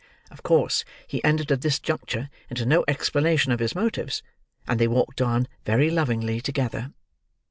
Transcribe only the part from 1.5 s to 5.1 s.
at this juncture, into no explanation of his motives, and they